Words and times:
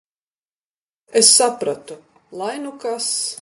Es 1.21 1.29
sapratu- 1.35 1.95
lai 2.43 2.53
nu 2.65 2.71
kas. 2.87 3.07